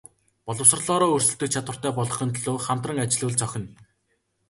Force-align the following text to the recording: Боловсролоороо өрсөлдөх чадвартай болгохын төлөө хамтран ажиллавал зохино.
Боловсролоороо 0.51 1.13
өрсөлдөх 1.17 1.49
чадвартай 1.57 1.91
болгохын 1.99 2.31
төлөө 2.35 2.59
хамтран 2.67 2.97
ажиллавал 3.07 3.39
зохино. 3.41 3.67